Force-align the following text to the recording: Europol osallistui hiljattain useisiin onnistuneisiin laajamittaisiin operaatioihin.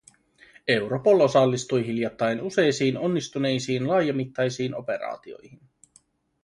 Europol 0.67 1.19
osallistui 1.21 1.83
hiljattain 1.87 2.41
useisiin 2.41 2.97
onnistuneisiin 2.97 3.87
laajamittaisiin 3.87 4.75
operaatioihin. 4.75 5.61